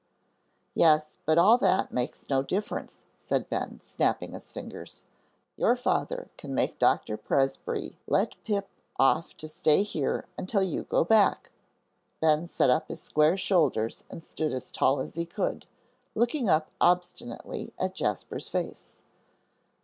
[0.73, 5.03] "Yes, but all that makes no difference," said Ben, snapping his fingers.
[5.57, 8.67] "Your father can make Doctor Presbrey let Pip
[8.97, 11.51] off to stay here until you go back."
[12.19, 15.67] Ben set up his square shoulders and stood as tall as he could,
[16.15, 18.97] looking up obstinately at Jasper's face.